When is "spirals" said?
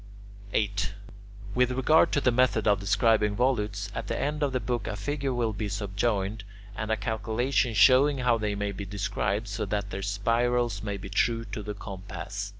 10.01-10.81